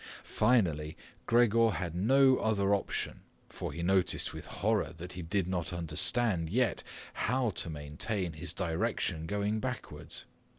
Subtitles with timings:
[0.23, 0.97] Finally
[1.27, 6.49] Gregor had no other option, for he noticed with horror that he did not understand
[6.49, 6.81] yet
[7.13, 10.25] how to maintain his direction going backwards.